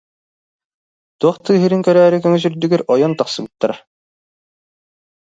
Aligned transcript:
Туох 1.19 1.37
тыаһыырын 1.43 1.81
көрөөрү 1.87 2.17
көҥүс 2.23 2.43
үрдүгэр 2.47 2.81
ойон 2.93 3.13
тахсыбыттара 3.19 3.75